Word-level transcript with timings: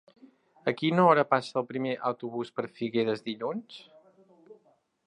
A 0.69 0.73
quina 0.79 1.03
hora 1.09 1.25
passa 1.33 1.53
el 1.61 1.67
primer 1.73 1.93
autobús 2.13 2.53
per 2.57 2.67
Figueres 2.81 3.23
dilluns? 3.31 3.79